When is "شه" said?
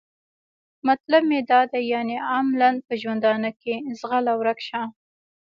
4.67-4.81